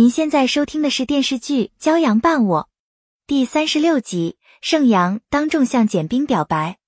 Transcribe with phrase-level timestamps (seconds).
[0.00, 2.62] 您现在收听的是电视剧《骄阳伴我》
[3.26, 6.78] 第三十六集，盛阳当众向简冰表白。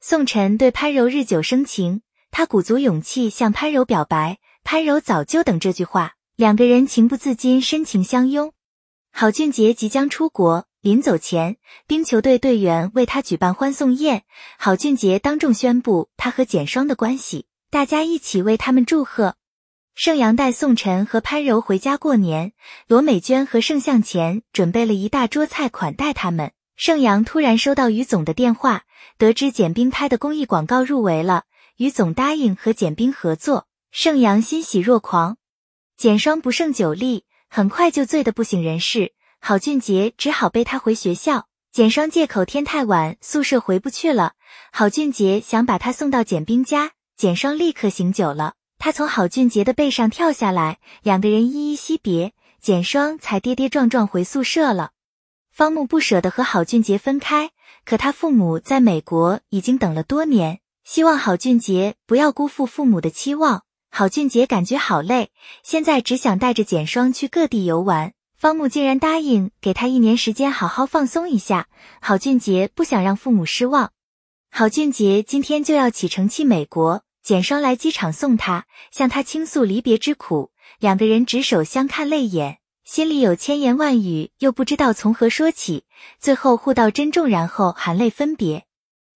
[0.00, 2.00] 宋晨对潘柔日久生情，
[2.30, 8.54] 他鼓足勇气向潘柔表白，潘柔早就等这句话，两个人情不自禁深情相拥。
[9.12, 14.24] 郝俊杰即将出国，临走前，冰球队队员为他举办欢送宴，
[14.58, 19.36] 郝俊杰当众宣布他和简双的关系，大家一起为他们祝贺。
[19.94, 22.52] 盛阳带宋晨和潘柔回家过年，
[22.88, 26.50] 罗美娟和盛向前准备了一大桌菜款待他们。
[26.74, 28.82] 盛阳突然收到于总的电话，
[29.18, 31.44] 得知简冰拍的公益广告入围了，
[31.76, 35.36] 于总答应和简冰合作，盛阳欣喜若狂。
[35.96, 41.46] 简双不胜酒力，很快就醉得不省人事，郝俊杰只好背他回学校。
[41.70, 44.32] 简双借口天太晚，宿舍回不去了，
[44.72, 48.54] 郝俊杰想把他送到简冰家，简双立刻醒酒了。
[48.84, 54.90] 他从郝俊杰的背上跳下来，两个人依依惜别，简双才跌跌撞撞回宿舍了。
[55.50, 57.52] 方木不舍得和郝俊杰分开，
[57.86, 63.62] 可他父母在美国已经等了多年，希望郝俊杰不要辜负父母的期望。
[63.90, 65.30] 郝俊杰感觉好累，
[65.62, 68.12] 现在只想带着简双去各地游玩。
[68.36, 71.68] 方木竟然答应给他一年时间好好放松一下。
[72.02, 73.92] 郝俊杰不想让父母失望。
[74.50, 77.03] 郝俊杰今天就要启程去美国。
[77.24, 85.86] 简双来机场送他，向他倾诉离别之苦，两个人执手相看泪眼，心里有千言万语，又不知道从何说起，
[86.20, 88.66] 最后互道珍重，然后含泪分别。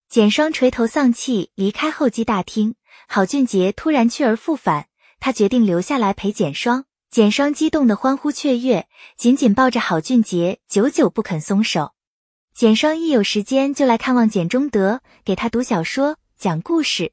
[0.09, 2.77] 简双垂头丧气离开候机大厅，
[3.09, 4.87] 郝俊杰突然去而复返，
[5.21, 6.87] 他决定留下来陪简双。
[7.11, 11.93] 简双激动的欢呼雀跃，紧紧抱着郝俊杰，久久不肯松手。
[12.55, 17.13] 简双一有时间就来看望简中德，给他读小说、讲故事。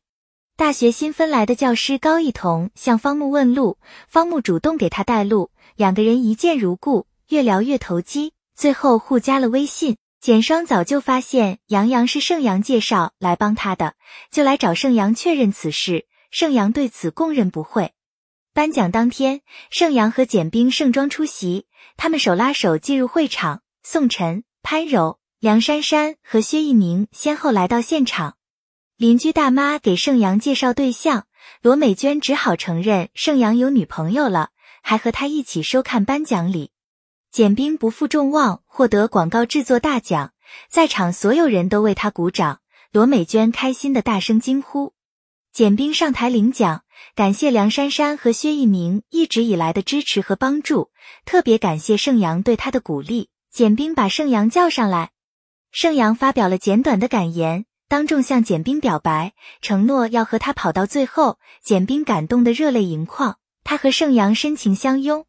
[0.58, 9.98] 大学新分来的教师高一彤向方木问路，方木主动给他带路，两个人一见如故，越聊越投机，最后互加了微信。
[10.22, 13.96] 简双早就发现杨洋是盛阳介绍来帮他的，
[14.32, 16.06] 就来找盛阳确认此事。
[16.32, 17.92] 盛阳对此供认不讳。
[18.54, 28.38] 颁奖当天，盛阳和简冰盛装出席，他们手拉手进入会场，宋晨、潘柔、梁珊珊和薛一鸣先后来到现场。
[28.98, 31.28] 邻居大妈给盛阳介绍对象，
[31.62, 34.52] 罗美娟只好承认盛阳有女朋友了，
[34.82, 36.72] 还和他一起收看颁奖礼。
[37.30, 40.32] 简冰不负众望，获得广告制作大奖，
[40.70, 42.62] 在场所有人都为他鼓掌。
[42.94, 44.94] 罗美娟开心的大声惊呼。
[45.52, 46.86] 简冰上台领奖，
[47.16, 50.92] 感谢梁珊珊和薛一鸣一直以来的支持和帮助，
[51.26, 53.28] 特别感谢盛阳对他的鼓励。
[53.52, 55.12] 简冰把盛阳叫上来，
[55.74, 57.66] 盛阳发表了简短的感言。
[57.96, 61.40] 当众向简冰表白，承诺要和他跑到最后。
[61.64, 65.26] 简冰感动得热泪盈眶，他和盛阳深情相拥。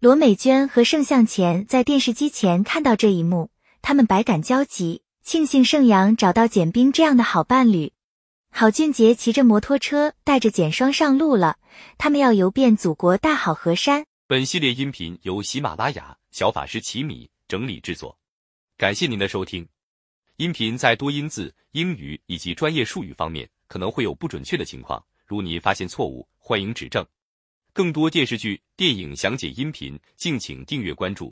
[0.00, 3.50] 罗美娟和盛向前在电视机前看到这一幕，
[3.80, 7.92] 他们百感交集，庆幸盛阳找到简冰这样的好伴侣。
[8.50, 11.58] 郝俊杰骑着摩托车带着简双上路了，
[11.96, 14.04] 他们要游遍祖国大好河山。
[14.26, 18.18] 本系列音频由喜马拉雅小法师奇米整理制作，
[18.76, 19.68] 感谢您的收听。
[20.40, 27.06] 音频在多音字、英语以及专业术语方面可能会有不准确的情况，如你发现错误，欢迎指正。
[27.74, 31.30] 更多电视剧、电影详解音频，敬请订阅关注。